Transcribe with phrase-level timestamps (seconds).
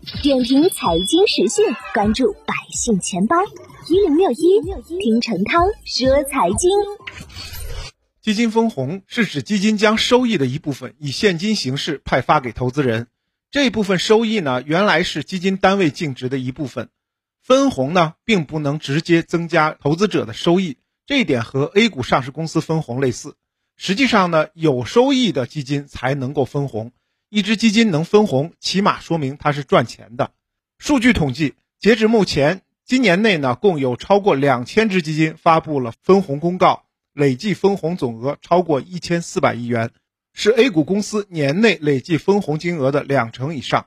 [0.00, 3.36] 点评财经时讯，关注百姓钱包
[3.86, 4.36] 一零六一，
[4.98, 6.70] 听陈涛说财经。
[8.22, 13.08] 基金分红是指基金将收益的一部分以现金形式派发给投资人，
[13.50, 16.88] 这部分收益呢，原来是基金单位净值的一部分。
[17.42, 23.34] 分红呢，并不能直接增加投资者的收益，这一点和 A 股上市公司分红类似。
[23.76, 26.92] 实际上呢，有收益的基金才能够分红。
[27.30, 30.32] 一只基金能分红，起码说明它是赚钱的。
[30.78, 36.84] 数据统计，截至目前，今年内呢，共有超过两千只基金发布了分红公告。
[37.12, 39.90] 累计分红总额超过一千四百亿元，
[40.32, 43.86] 是 A 股公司年内累计分红金额的两成以上。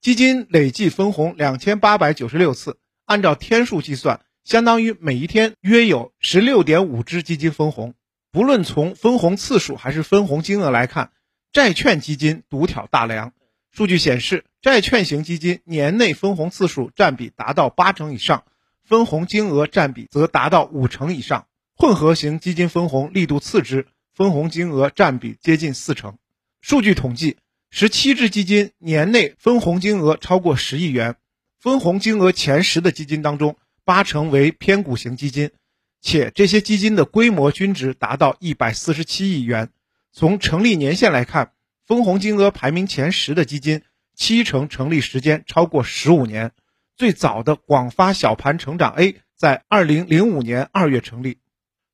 [0.00, 7.94] 基金累计分红两千八百九十六次，按照天数计算，相当于每一天约有十六点五只基金分红。
[8.30, 11.10] 不论从分红次数还是分红金额来看，
[11.54, 13.32] 债券基金独挑大梁。
[13.70, 18.42] 数据显示，债券型基金年内分红次数占比达到八成以上，
[18.82, 21.46] 分红金额占比则达到五成以上。
[21.76, 26.18] 混合型基金分红力度次之，分红金额占比接近四成。
[26.60, 27.36] 数据统计，
[27.70, 31.14] 十七只基金年内分红金额超过十亿元，
[31.60, 35.52] 分红金额前十的基金当中，八成为偏股型基金，
[36.00, 39.70] 且这些基金的规模均值达到一百四十七亿元。
[40.16, 41.50] 从成立年限来看，
[41.84, 43.82] 分红金额排名前十的基金，
[44.14, 46.52] 七成成立时间超过十五年。
[46.96, 51.38] 最早的广发小盘成长 A 在二零零五年二月成立。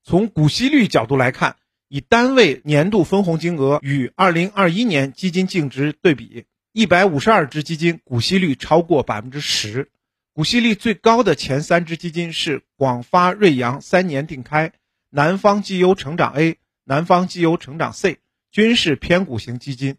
[0.04, 1.56] 从股息率角度来看，
[1.88, 9.88] 以单位年度分红金额与二零二一年基金净值对比，一百五十二只基金股息率超过百分之十。
[10.34, 14.72] 股息率最高的前三只基金是广发瑞阳三年定开、
[15.08, 18.18] 南方绩优成长 A、南方绩优成长 C，
[18.50, 19.96] 均是偏股型基金。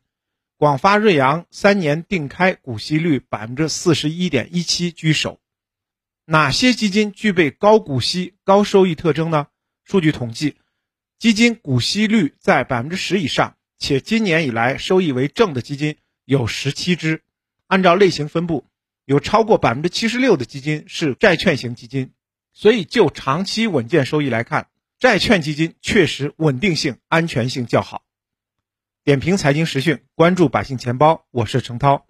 [0.58, 5.40] 广发瑞阳三年定开股息率百分之四十一点一七居首。
[6.26, 9.48] 哪些基金具备高股息、高收益特征呢？
[9.84, 10.56] 数据统计，
[11.18, 17.24] 基金股息率在百分之十以上，且今年以来收益为正的基金有十七只。
[17.68, 18.66] 按照类型分布，
[19.06, 22.12] 有超过百分之七十六的基金是债券型基金。
[22.54, 24.68] 所以，就长期稳健收益来看，
[25.02, 28.04] 债券基金确实稳定性、安全性较好。
[29.04, 32.06] 点评财经时讯，关注百姓钱包，我是程涛。